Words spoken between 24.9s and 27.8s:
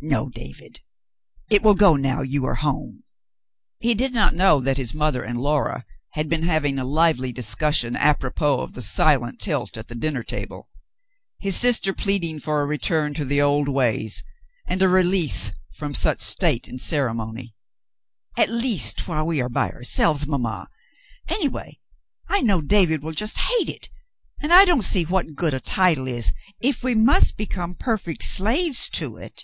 what good a title is if we must become